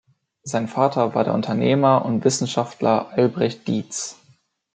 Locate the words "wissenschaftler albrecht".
2.25-3.67